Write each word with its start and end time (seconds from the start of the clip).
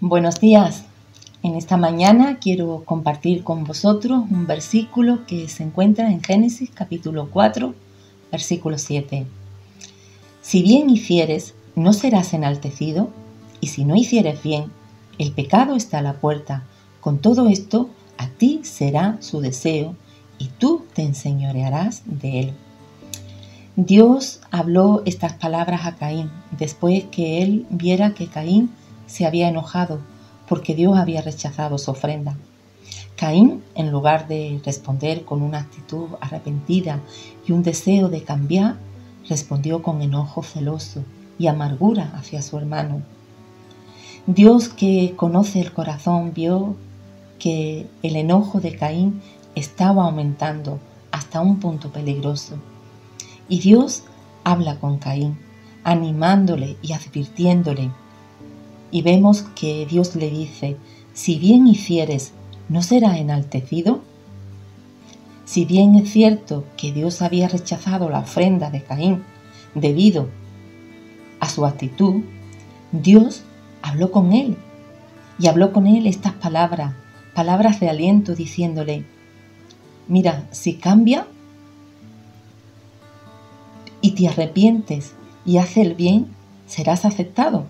Buenos 0.00 0.40
días. 0.40 0.84
En 1.42 1.54
esta 1.54 1.76
mañana 1.76 2.38
quiero 2.38 2.84
compartir 2.84 3.44
con 3.44 3.64
vosotros 3.64 4.24
un 4.30 4.46
versículo 4.46 5.26
que 5.26 5.48
se 5.48 5.62
encuentra 5.62 6.10
en 6.10 6.22
Génesis 6.22 6.70
capítulo 6.72 7.28
4, 7.30 7.74
versículo 8.30 8.78
7. 8.78 9.26
Si 10.42 10.62
bien 10.62 10.90
hicieres, 10.90 11.54
no 11.76 11.92
serás 11.92 12.32
enaltecido, 12.34 13.10
y 13.60 13.68
si 13.68 13.84
no 13.84 13.94
hicieres 13.94 14.42
bien, 14.42 14.70
el 15.18 15.32
pecado 15.32 15.76
está 15.76 15.98
a 15.98 16.02
la 16.02 16.14
puerta. 16.14 16.64
Con 17.00 17.18
todo 17.18 17.48
esto, 17.48 17.90
a 18.16 18.28
ti 18.28 18.60
será 18.62 19.18
su 19.20 19.40
deseo, 19.40 19.94
y 20.38 20.46
tú 20.46 20.86
te 20.94 21.02
enseñorearás 21.02 22.02
de 22.06 22.40
él. 22.40 22.54
Dios 23.86 24.40
habló 24.50 25.00
estas 25.06 25.32
palabras 25.32 25.86
a 25.86 25.96
Caín 25.96 26.30
después 26.50 27.04
que 27.04 27.42
él 27.42 27.66
viera 27.70 28.12
que 28.12 28.26
Caín 28.26 28.70
se 29.06 29.24
había 29.24 29.48
enojado 29.48 30.00
porque 30.46 30.74
Dios 30.74 30.98
había 30.98 31.22
rechazado 31.22 31.78
su 31.78 31.90
ofrenda. 31.90 32.36
Caín, 33.16 33.62
en 33.74 33.90
lugar 33.90 34.28
de 34.28 34.60
responder 34.66 35.24
con 35.24 35.40
una 35.40 35.60
actitud 35.60 36.08
arrepentida 36.20 37.00
y 37.46 37.52
un 37.52 37.62
deseo 37.62 38.10
de 38.10 38.22
cambiar, 38.22 38.76
respondió 39.26 39.82
con 39.82 40.02
enojo 40.02 40.42
celoso 40.42 41.02
y 41.38 41.46
amargura 41.46 42.12
hacia 42.14 42.42
su 42.42 42.58
hermano. 42.58 43.00
Dios 44.26 44.68
que 44.68 45.14
conoce 45.16 45.58
el 45.58 45.72
corazón 45.72 46.34
vio 46.34 46.76
que 47.38 47.86
el 48.02 48.16
enojo 48.16 48.60
de 48.60 48.76
Caín 48.76 49.22
estaba 49.54 50.04
aumentando 50.04 50.78
hasta 51.12 51.40
un 51.40 51.60
punto 51.60 51.90
peligroso. 51.90 52.58
Y 53.50 53.58
Dios 53.58 54.04
habla 54.44 54.80
con 54.80 54.96
Caín, 54.96 55.36
animándole 55.84 56.78
y 56.80 56.94
advirtiéndole 56.94 57.90
y 58.90 59.02
vemos 59.02 59.42
que 59.54 59.86
Dios 59.86 60.16
le 60.16 60.30
dice, 60.30 60.76
si 61.12 61.38
bien 61.38 61.66
hicieres, 61.66 62.32
¿no 62.68 62.82
será 62.82 63.18
enaltecido? 63.18 64.00
Si 65.44 65.64
bien 65.64 65.96
es 65.96 66.10
cierto 66.10 66.64
que 66.76 66.92
Dios 66.92 67.22
había 67.22 67.48
rechazado 67.48 68.08
la 68.08 68.20
ofrenda 68.20 68.70
de 68.70 68.82
Caín 68.82 69.22
debido 69.74 70.28
a 71.40 71.48
su 71.48 71.66
actitud, 71.66 72.22
Dios 72.92 73.42
habló 73.82 74.10
con 74.10 74.32
él 74.32 74.56
y 75.38 75.46
habló 75.46 75.72
con 75.72 75.86
él 75.86 76.06
estas 76.06 76.32
palabras, 76.34 76.94
palabras 77.34 77.80
de 77.80 77.88
aliento 77.88 78.34
diciéndole, 78.34 79.04
mira, 80.08 80.46
si 80.50 80.74
cambia 80.74 81.26
y 84.00 84.12
te 84.12 84.28
arrepientes 84.28 85.12
y 85.44 85.58
haces 85.58 85.78
el 85.78 85.94
bien, 85.94 86.28
serás 86.66 87.04
aceptado. 87.04 87.64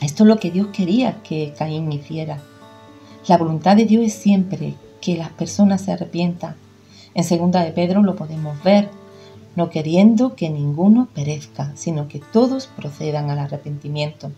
Esto 0.00 0.24
es 0.24 0.28
lo 0.28 0.38
que 0.38 0.50
Dios 0.50 0.68
quería 0.68 1.22
que 1.22 1.52
Caín 1.56 1.90
hiciera. 1.92 2.40
La 3.26 3.36
voluntad 3.36 3.76
de 3.76 3.84
Dios 3.84 4.04
es 4.04 4.14
siempre 4.14 4.74
que 5.00 5.16
las 5.16 5.30
personas 5.30 5.82
se 5.82 5.92
arrepientan. 5.92 6.56
En 7.14 7.24
segunda 7.24 7.64
de 7.64 7.72
Pedro 7.72 8.02
lo 8.02 8.16
podemos 8.16 8.62
ver, 8.62 8.90
no 9.56 9.70
queriendo 9.70 10.36
que 10.36 10.50
ninguno 10.50 11.08
perezca, 11.14 11.72
sino 11.74 12.08
que 12.08 12.20
todos 12.20 12.68
procedan 12.68 13.30
al 13.30 13.40
arrepentimiento. 13.40 14.30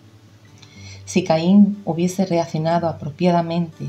Si 1.05 1.25
Caín 1.25 1.83
hubiese 1.85 2.25
reaccionado 2.25 2.89
apropiadamente 2.89 3.87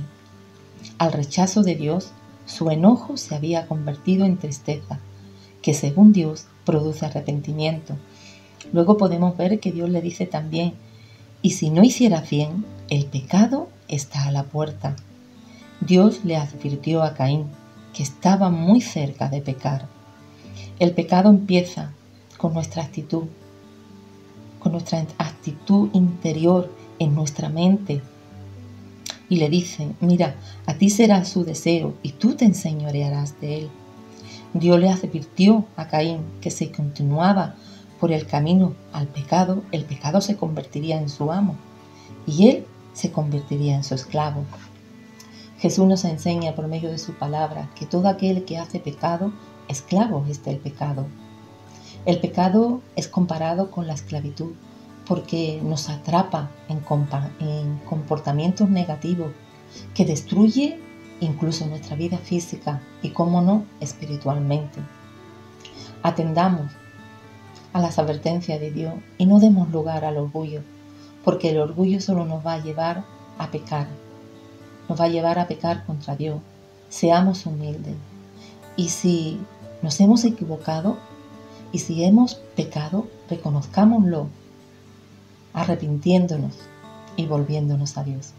al 0.98 1.14
rechazo 1.14 1.64
de 1.64 1.76
Dios, 1.76 2.12
su 2.46 2.70
enojo 2.70 3.16
se 3.16 3.36
había 3.36 3.68
convertido 3.68 4.26
en 4.26 4.38
tristeza, 4.38 5.00
que 5.62 5.74
según 5.74 6.14
Dios 6.14 6.46
produce 6.66 7.06
arrepentimiento. 7.06 7.96
Luego 8.74 8.98
podemos 8.98 9.36
ver 9.38 9.60
que 9.60 9.72
Dios 9.72 9.90
le 9.90 10.02
dice 10.02 10.26
también 10.26 10.74
y 11.42 11.52
si 11.52 11.70
no 11.70 11.84
hiciera 11.84 12.22
bien, 12.22 12.66
el 12.90 13.06
pecado 13.06 13.70
está 13.88 14.26
a 14.26 14.32
la 14.32 14.44
puerta. 14.44 14.96
Dios 15.80 16.24
le 16.24 16.38
advirtió 16.38 17.02
a 17.02 17.16
Caín 17.16 17.46
que 17.94 18.04
estaba 18.04 18.50
muy 18.50 18.82
cerca 18.82 19.30
de 19.30 19.42
pecar. 19.42 19.88
El 20.80 20.94
pecado 20.94 21.30
empieza 21.30 21.92
con 22.38 22.54
nuestra 22.54 22.84
actitud, 22.84 23.24
con 24.60 24.72
nuestra 24.74 25.06
actitud 25.18 25.90
interior 25.94 26.72
en 27.00 27.16
nuestra 27.16 27.50
mente. 27.50 28.02
Y 29.30 29.38
le 29.38 29.50
dice, 29.50 29.90
mira, 30.00 30.36
a 30.66 30.76
ti 30.76 30.90
será 30.90 31.26
su 31.26 31.44
deseo 31.44 31.96
y 32.04 32.12
tú 32.12 32.36
te 32.36 32.46
enseñorearás 32.46 33.40
de 33.42 33.60
él. 33.60 33.70
Dios 34.54 34.80
le 34.80 34.90
advirtió 34.90 35.66
a 35.78 35.88
Caín 35.88 36.24
que 36.42 36.52
si 36.52 36.68
continuaba 36.68 37.56
por 38.00 38.12
el 38.12 38.28
camino 38.28 38.74
al 38.92 39.08
pecado, 39.08 39.64
el 39.72 39.86
pecado 39.86 40.20
se 40.20 40.36
convertiría 40.36 41.00
en 41.00 41.08
su 41.08 41.32
amo 41.32 41.56
y 42.28 42.50
él 42.50 42.66
se 42.94 43.12
convertiría 43.12 43.76
en 43.76 43.84
su 43.84 43.96
esclavo. 43.96 44.44
Jesús 45.60 45.86
nos 45.86 46.04
enseña 46.04 46.56
por 46.56 46.68
medio 46.68 46.90
de 46.90 46.98
su 46.98 47.14
palabra 47.14 47.70
que 47.76 47.86
todo 47.86 48.10
aquel 48.10 48.44
que 48.44 48.58
hace 48.58 48.80
pecado, 48.80 49.32
esclavo 49.68 50.26
es 50.28 50.44
del 50.44 50.58
pecado. 50.58 51.06
El 52.06 52.20
pecado 52.20 52.82
es 52.96 53.08
comparado 53.08 53.72
con 53.72 53.88
la 53.88 53.94
esclavitud 53.94 54.54
porque 55.08 55.62
nos 55.64 55.90
atrapa 55.90 56.50
en, 56.68 56.82
en 57.40 57.78
comportamientos 57.86 58.70
negativos 58.70 59.32
que 59.94 60.06
destruye 60.06 60.80
incluso 61.22 61.66
nuestra 61.68 61.96
vida 61.96 62.18
física 62.18 62.82
y, 63.02 63.12
como 63.12 63.42
no, 63.42 63.64
espiritualmente. 63.80 64.82
Atendamos 66.04 66.72
a 67.72 67.80
las 67.80 67.98
advertencias 68.00 68.60
de 68.60 68.72
Dios 68.72 68.96
y 69.18 69.28
no 69.28 69.40
demos 69.40 69.72
lugar 69.72 70.04
al 70.04 70.18
orgullo, 70.18 70.62
porque 71.24 71.52
el 71.52 71.60
orgullo 71.60 72.02
solo 72.02 72.26
nos 72.26 72.46
va 72.46 72.54
a 72.54 72.64
llevar 72.64 73.06
a 73.38 73.52
pecar, 73.52 73.88
nos 74.90 75.00
va 75.00 75.06
a 75.06 75.10
llevar 75.10 75.40
a 75.40 75.48
pecar 75.48 75.86
contra 75.86 76.16
Dios. 76.16 76.42
Seamos 76.90 77.46
humildes. 77.46 77.96
Y 78.76 78.90
si 78.90 79.40
nos 79.82 80.00
hemos 80.02 80.26
equivocado 80.26 80.98
y 81.72 81.80
si 81.80 82.04
hemos 82.04 82.36
pecado, 82.56 83.08
reconozcámoslo, 83.30 84.28
arrepintiéndonos 85.54 86.58
y 87.16 87.28
volviéndonos 87.28 87.98
a 87.98 88.04
Dios. 88.04 88.34